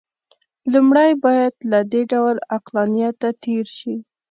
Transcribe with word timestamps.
لومړی 0.73 1.09
باید 1.25 1.53
له 1.71 1.79
دې 1.91 2.01
ډول 2.11 2.35
عقلانیته 2.55 3.27
تېر 3.43 3.65
شي. 3.77 3.95